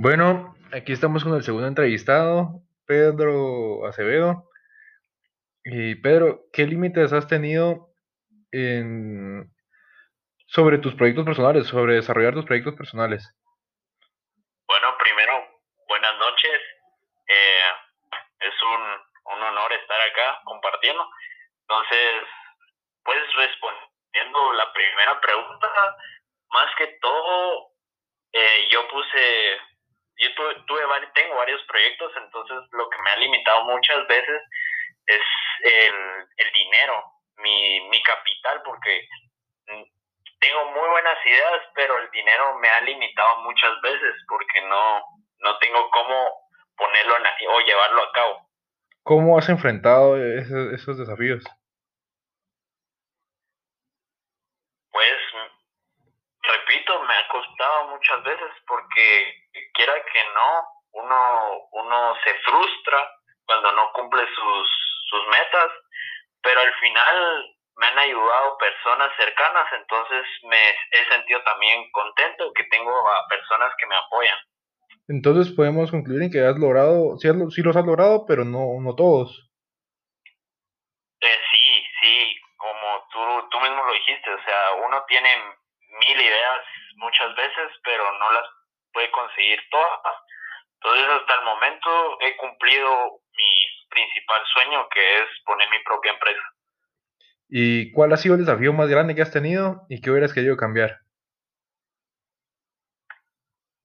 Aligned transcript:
Bueno, 0.00 0.54
aquí 0.72 0.92
estamos 0.92 1.24
con 1.24 1.34
el 1.34 1.42
segundo 1.42 1.66
entrevistado, 1.66 2.62
Pedro 2.86 3.84
Acevedo. 3.84 4.48
Y 5.64 5.96
Pedro, 5.96 6.42
¿qué 6.52 6.66
límites 6.66 7.12
has 7.12 7.26
tenido 7.26 7.88
en... 8.52 9.50
sobre 10.46 10.78
tus 10.78 10.94
proyectos 10.94 11.24
personales, 11.24 11.66
sobre 11.66 11.96
desarrollar 11.96 12.32
tus 12.32 12.44
proyectos 12.44 12.76
personales? 12.76 13.28
Bueno, 14.68 14.96
primero, 15.00 15.32
buenas 15.88 16.16
noches. 16.16 16.60
Eh, 17.26 17.72
es 18.38 18.54
un, 18.62 19.42
honor 19.42 19.72
estar 19.72 20.00
acá 20.00 20.40
compartiendo. 20.44 21.10
Entonces, 21.62 22.22
pues 23.02 23.18
respondiendo 23.34 24.52
la 24.52 24.72
primera 24.72 25.20
pregunta, 25.20 25.68
más 26.50 26.72
que 26.76 26.86
todo, 27.02 27.72
eh, 28.32 28.68
yo 28.70 28.86
puse 28.86 29.58
yo 30.18 30.34
tuve, 30.34 30.54
tuve, 30.66 30.82
tengo 31.14 31.36
varios 31.36 31.62
proyectos, 31.64 32.12
entonces 32.16 32.58
lo 32.72 32.88
que 32.90 33.02
me 33.02 33.10
ha 33.10 33.16
limitado 33.16 33.64
muchas 33.64 34.06
veces 34.08 34.42
es 35.06 35.22
el, 35.62 36.52
dinero, 36.52 37.04
mi, 37.36 37.88
mi 37.88 38.02
capital, 38.02 38.62
porque 38.64 39.08
tengo 40.40 40.70
muy 40.70 40.88
buenas 40.88 41.18
ideas, 41.24 41.62
pero 41.74 41.98
el 41.98 42.10
dinero 42.10 42.58
me 42.60 42.68
ha 42.68 42.80
limitado 42.82 43.42
muchas 43.42 43.80
veces 43.82 44.14
porque 44.28 44.60
no, 44.62 45.02
no 45.40 45.58
tengo 45.58 45.90
cómo 45.90 46.48
ponerlo 46.76 47.14
o 47.14 47.60
llevarlo 47.60 48.02
a 48.02 48.12
cabo. 48.12 48.48
¿Cómo 49.02 49.38
has 49.38 49.48
enfrentado 49.48 50.16
esos 50.16 50.98
desafíos? 50.98 51.44
Costado 57.28 57.88
muchas 57.88 58.22
veces 58.24 58.50
porque 58.66 59.34
quiera 59.74 59.94
que 59.94 60.24
no, 60.34 60.68
uno, 60.92 61.68
uno 61.72 62.14
se 62.24 62.34
frustra 62.40 62.98
cuando 63.46 63.72
no 63.72 63.92
cumple 63.92 64.22
sus, 64.34 64.68
sus 65.10 65.26
metas, 65.28 65.70
pero 66.42 66.60
al 66.60 66.74
final 66.74 67.56
me 67.76 67.86
han 67.86 67.98
ayudado 67.98 68.58
personas 68.58 69.10
cercanas, 69.16 69.66
entonces 69.72 70.26
me 70.42 70.70
he 70.90 71.04
sentido 71.10 71.40
también 71.42 71.90
contento 71.92 72.52
que 72.52 72.64
tengo 72.64 72.90
a 72.90 73.26
personas 73.28 73.72
que 73.78 73.86
me 73.86 73.96
apoyan. 73.96 74.38
Entonces 75.08 75.54
podemos 75.54 75.90
concluir 75.90 76.22
en 76.22 76.30
que 76.30 76.44
has 76.44 76.58
logrado, 76.58 77.16
sí, 77.18 77.28
sí 77.54 77.62
los 77.62 77.76
has 77.76 77.86
logrado, 77.86 78.26
pero 78.26 78.44
no, 78.44 78.80
no 78.80 78.94
todos. 78.94 79.48
Eh, 81.20 81.38
sí, 81.50 81.84
sí, 82.00 82.40
como 82.56 83.08
tú, 83.10 83.48
tú 83.50 83.60
mismo 83.60 83.84
lo 83.84 83.92
dijiste, 83.92 84.30
o 84.30 84.42
sea, 84.42 84.72
uno 84.86 85.04
tiene 85.08 85.30
mil 86.00 86.20
ideas 86.20 86.60
muchas 86.98 87.34
veces, 87.34 87.70
pero 87.82 88.04
no 88.18 88.32
las 88.32 88.44
puede 88.92 89.10
conseguir 89.10 89.60
todas. 89.70 90.14
Entonces, 90.74 91.08
hasta 91.08 91.34
el 91.34 91.44
momento 91.44 92.20
he 92.20 92.36
cumplido 92.36 93.20
mi 93.36 93.88
principal 93.88 94.42
sueño, 94.52 94.88
que 94.90 95.22
es 95.22 95.28
poner 95.44 95.68
mi 95.70 95.78
propia 95.80 96.12
empresa. 96.12 96.42
¿Y 97.48 97.92
cuál 97.92 98.12
ha 98.12 98.16
sido 98.16 98.34
el 98.34 98.44
desafío 98.44 98.72
más 98.72 98.88
grande 98.88 99.14
que 99.14 99.22
has 99.22 99.32
tenido 99.32 99.86
y 99.88 100.00
qué 100.00 100.10
hubieras 100.10 100.34
querido 100.34 100.56
cambiar? 100.56 101.00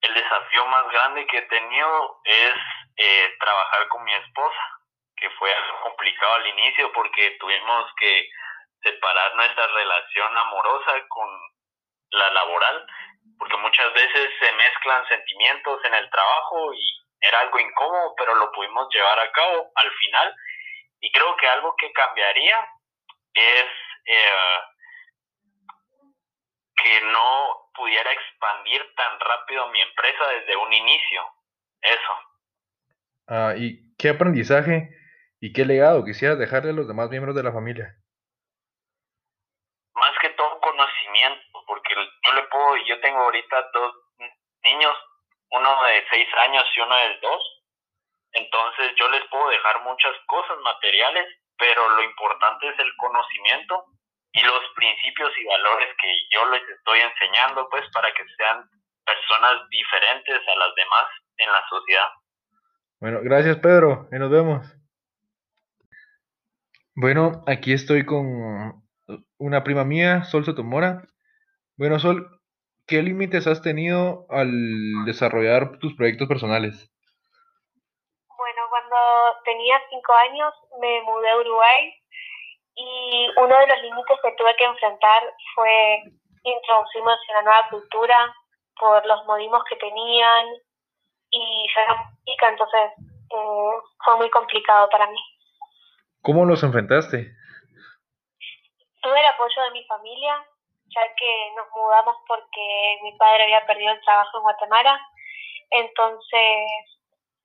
El 0.00 0.14
desafío 0.14 0.66
más 0.66 0.88
grande 0.90 1.26
que 1.26 1.38
he 1.38 1.42
tenido 1.42 2.20
es 2.24 2.54
eh, 2.96 3.30
trabajar 3.38 3.86
con 3.88 4.02
mi 4.02 4.12
esposa, 4.14 4.62
que 5.16 5.30
fue 5.38 5.54
algo 5.54 5.80
complicado 5.82 6.34
al 6.34 6.46
inicio 6.48 6.92
porque 6.92 7.36
tuvimos 7.38 7.86
que 8.00 8.28
separar 8.82 9.36
nuestra 9.36 9.66
relación 9.68 10.36
amorosa 10.36 10.92
con 11.08 11.28
la 12.12 12.30
laboral, 12.30 12.86
porque 13.38 13.56
muchas 13.56 13.92
veces 13.94 14.30
se 14.40 14.52
mezclan 14.52 15.06
sentimientos 15.08 15.84
en 15.84 15.94
el 15.94 16.08
trabajo 16.10 16.74
y 16.74 16.80
era 17.20 17.40
algo 17.40 17.58
incómodo, 17.58 18.14
pero 18.16 18.34
lo 18.34 18.50
pudimos 18.52 18.88
llevar 18.92 19.18
a 19.18 19.30
cabo 19.32 19.70
al 19.74 19.90
final. 19.92 20.34
Y 21.00 21.10
creo 21.12 21.36
que 21.36 21.48
algo 21.48 21.74
que 21.76 21.92
cambiaría 21.92 22.68
es 23.34 23.66
eh, 24.06 24.60
que 26.76 27.00
no 27.06 27.70
pudiera 27.74 28.12
expandir 28.12 28.82
tan 28.94 29.20
rápido 29.20 29.68
mi 29.68 29.80
empresa 29.80 30.26
desde 30.28 30.56
un 30.56 30.72
inicio. 30.72 31.22
Eso. 31.80 32.18
Ah, 33.28 33.54
¿Y 33.56 33.94
qué 33.96 34.10
aprendizaje 34.10 34.90
y 35.40 35.52
qué 35.52 35.64
legado 35.64 36.04
quisieras 36.04 36.38
dejarle 36.38 36.70
a 36.70 36.74
los 36.74 36.88
demás 36.88 37.10
miembros 37.10 37.34
de 37.34 37.42
la 37.42 37.52
familia? 37.52 37.96
Más 39.94 40.12
que 40.20 40.30
todo 40.30 40.60
conocimiento 40.60 41.62
porque 41.66 41.94
yo 42.86 43.00
tengo 43.00 43.18
ahorita 43.18 43.70
dos 43.72 43.94
niños, 44.64 44.96
uno 45.50 45.84
de 45.84 46.04
seis 46.10 46.28
años 46.46 46.64
y 46.76 46.80
uno 46.80 46.96
de 46.96 47.18
dos, 47.20 47.42
entonces 48.32 48.92
yo 48.98 49.08
les 49.10 49.22
puedo 49.28 49.48
dejar 49.48 49.82
muchas 49.82 50.14
cosas 50.26 50.56
materiales, 50.64 51.26
pero 51.58 51.88
lo 51.90 52.02
importante 52.02 52.68
es 52.68 52.78
el 52.78 52.96
conocimiento 52.96 53.84
y 54.32 54.42
los 54.42 54.62
principios 54.74 55.30
y 55.36 55.44
valores 55.44 55.88
que 56.00 56.14
yo 56.32 56.48
les 56.50 56.62
estoy 56.68 57.00
enseñando, 57.00 57.68
pues 57.70 57.84
para 57.92 58.12
que 58.14 58.24
sean 58.36 58.64
personas 59.04 59.68
diferentes 59.68 60.40
a 60.48 60.56
las 60.56 60.74
demás 60.74 61.06
en 61.36 61.52
la 61.52 61.68
sociedad. 61.68 62.08
Bueno, 63.00 63.20
gracias 63.22 63.58
Pedro, 63.58 64.08
y 64.10 64.18
nos 64.18 64.30
vemos. 64.30 64.66
Bueno, 66.94 67.42
aquí 67.46 67.72
estoy 67.72 68.06
con 68.06 68.82
una 69.38 69.64
prima 69.64 69.84
mía, 69.84 70.24
Sol 70.24 70.44
Sotomora. 70.44 71.02
Bueno, 71.76 71.98
Sol, 71.98 72.41
¿qué 72.86 73.02
límites 73.02 73.46
has 73.46 73.62
tenido 73.62 74.26
al 74.30 75.04
desarrollar 75.04 75.78
tus 75.78 75.94
proyectos 75.94 76.28
personales? 76.28 76.90
Bueno, 78.36 78.62
cuando 78.70 78.96
tenía 79.44 79.80
cinco 79.90 80.12
años 80.14 80.54
me 80.80 81.02
mudé 81.02 81.30
a 81.30 81.38
Uruguay 81.38 81.94
y 82.74 83.28
uno 83.36 83.58
de 83.58 83.66
los 83.66 83.82
límites 83.82 84.18
que 84.22 84.34
tuve 84.36 84.54
que 84.56 84.64
enfrentar 84.64 85.22
fue 85.54 86.02
introducirme 86.42 87.12
en 87.12 87.36
una 87.36 87.42
nueva 87.42 87.68
cultura 87.70 88.34
por 88.78 89.06
los 89.06 89.24
modismos 89.26 89.62
que 89.68 89.76
tenían 89.76 90.46
y 91.30 91.66
ser 91.72 91.86
música, 91.96 92.48
entonces 92.48 92.92
eh, 92.98 93.72
fue 94.04 94.16
muy 94.16 94.30
complicado 94.30 94.88
para 94.90 95.06
mí. 95.06 95.18
¿Cómo 96.22 96.44
los 96.44 96.62
enfrentaste? 96.62 97.34
Tuve 99.02 99.20
el 99.20 99.26
apoyo 99.26 99.62
de 99.62 99.70
mi 99.72 99.84
familia, 99.86 100.46
ya 100.94 101.14
que 101.14 101.52
nos 101.56 101.66
mudamos 101.74 102.16
porque 102.26 102.98
mi 103.02 103.12
padre 103.16 103.44
había 103.44 103.66
perdido 103.66 103.92
el 103.92 104.00
trabajo 104.00 104.38
en 104.38 104.42
Guatemala. 104.42 105.00
Entonces, 105.70 106.68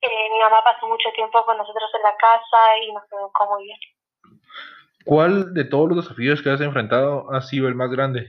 eh, 0.00 0.30
mi 0.32 0.38
mamá 0.38 0.62
pasó 0.62 0.86
mucho 0.86 1.10
tiempo 1.12 1.44
con 1.44 1.56
nosotros 1.56 1.90
en 1.94 2.02
la 2.02 2.16
casa 2.16 2.78
y 2.82 2.92
nos 2.92 3.04
educó 3.12 3.46
muy 3.46 3.64
bien. 3.64 3.78
¿Cuál 5.04 5.54
de 5.54 5.64
todos 5.64 5.88
los 5.88 6.04
desafíos 6.04 6.42
que 6.42 6.50
has 6.50 6.60
enfrentado 6.60 7.26
ha 7.32 7.40
sido 7.40 7.68
el 7.68 7.74
más 7.74 7.90
grande 7.90 8.28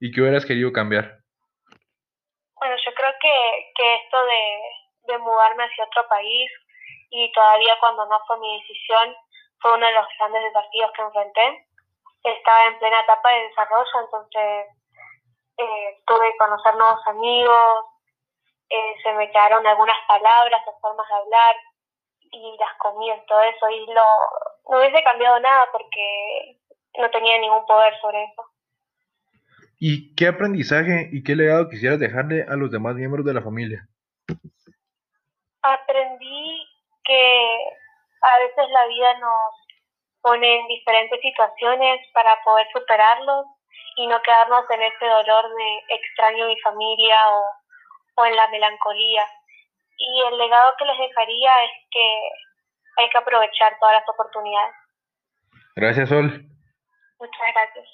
y 0.00 0.10
qué 0.10 0.20
hubieras 0.20 0.44
querido 0.44 0.72
cambiar? 0.72 1.18
Bueno, 2.56 2.76
yo 2.84 2.92
creo 2.94 3.12
que, 3.20 3.72
que 3.74 3.94
esto 3.94 4.18
de, 4.26 5.12
de 5.12 5.18
mudarme 5.18 5.64
hacia 5.64 5.84
otro 5.84 6.06
país 6.08 6.50
y 7.10 7.32
todavía 7.32 7.74
cuando 7.80 8.04
no 8.06 8.20
fue 8.26 8.38
mi 8.38 8.60
decisión 8.60 9.14
fue 9.60 9.74
uno 9.74 9.86
de 9.86 9.92
los 9.92 10.06
grandes 10.18 10.42
desafíos 10.44 10.90
que 10.94 11.02
enfrenté 11.02 11.66
estaba 12.22 12.66
en 12.66 12.78
plena 12.78 13.00
etapa 13.00 13.30
de 13.30 13.48
desarrollo, 13.48 14.00
entonces 14.04 14.66
eh, 15.58 16.02
tuve 16.06 16.32
que 16.32 16.38
conocer 16.38 16.74
nuevos 16.76 17.06
amigos, 17.06 17.84
eh, 18.68 18.94
se 19.02 19.12
me 19.14 19.30
quedaron 19.30 19.66
algunas 19.66 19.98
palabras 20.06 20.62
o 20.66 20.78
formas 20.80 21.08
de 21.08 21.14
hablar 21.14 21.56
y 22.32 22.56
las 22.58 22.76
comí 22.78 23.10
todo 23.26 23.42
eso 23.42 23.68
y 23.70 23.86
lo, 23.86 24.02
no 24.68 24.78
hubiese 24.78 25.02
cambiado 25.02 25.40
nada 25.40 25.66
porque 25.72 26.58
no 26.98 27.10
tenía 27.10 27.38
ningún 27.38 27.66
poder 27.66 27.98
sobre 28.00 28.24
eso. 28.24 28.44
¿Y 29.78 30.14
qué 30.14 30.28
aprendizaje 30.28 31.08
y 31.10 31.24
qué 31.24 31.34
legado 31.34 31.68
quisieras 31.68 31.98
dejarle 31.98 32.44
a 32.48 32.54
los 32.54 32.70
demás 32.70 32.94
miembros 32.94 33.24
de 33.24 33.34
la 33.34 33.42
familia? 33.42 33.88
Aprendí 35.62 36.68
que 37.02 37.58
a 38.20 38.38
veces 38.38 38.70
la 38.70 38.86
vida 38.86 39.18
nos 39.18 39.59
ponen 40.22 40.66
diferentes 40.68 41.20
situaciones 41.20 42.00
para 42.12 42.36
poder 42.44 42.66
superarlos 42.72 43.46
y 43.96 44.06
no 44.06 44.20
quedarnos 44.22 44.64
en 44.70 44.82
ese 44.82 45.06
dolor 45.06 45.54
de 45.54 45.94
extraño 45.94 46.44
a 46.44 46.48
mi 46.48 46.60
familia 46.60 47.16
o, 47.30 48.22
o 48.22 48.24
en 48.26 48.36
la 48.36 48.48
melancolía. 48.48 49.26
Y 49.96 50.22
el 50.28 50.38
legado 50.38 50.74
que 50.78 50.84
les 50.86 50.98
dejaría 50.98 51.64
es 51.64 51.70
que 51.90 52.30
hay 52.96 53.10
que 53.10 53.18
aprovechar 53.18 53.78
todas 53.78 53.94
las 53.94 54.08
oportunidades. 54.08 54.74
Gracias, 55.76 56.08
Sol. 56.08 56.44
Muchas 57.18 57.40
gracias. 57.54 57.86